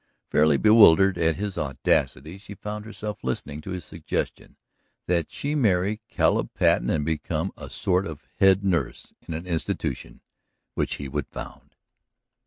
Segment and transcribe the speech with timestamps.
[0.31, 4.55] Fairly bewildered at his audacity she found herself listening to his suggestion
[5.05, 10.21] that she marry Caleb Patten and become a sort of head nurse in an institution
[10.73, 11.75] which he would found!